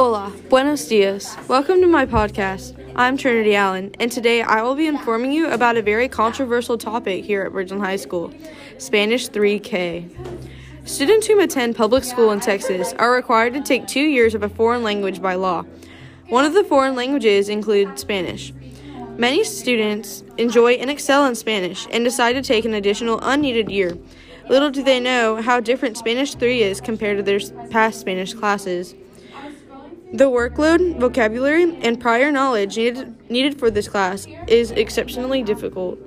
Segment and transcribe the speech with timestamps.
[0.00, 1.36] Hola, buenos dias.
[1.48, 2.80] Welcome to my podcast.
[2.94, 7.24] I'm Trinity Allen, and today I will be informing you about a very controversial topic
[7.24, 8.32] here at Bridgeland High School
[8.78, 10.08] Spanish 3K.
[10.84, 14.48] Students who attend public school in Texas are required to take two years of a
[14.48, 15.64] foreign language by law.
[16.28, 18.52] One of the foreign languages includes Spanish.
[19.16, 23.98] Many students enjoy and excel in Spanish and decide to take an additional unneeded year.
[24.48, 27.40] Little do they know how different Spanish 3 is compared to their
[27.70, 28.94] past Spanish classes.
[30.12, 35.98] The workload, vocabulary, and prior knowledge needed, needed for this class is exceptionally difficult.